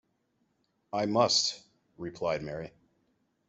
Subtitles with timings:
[0.91, 1.61] ‘I must,’
[1.99, 2.71] replied Mary.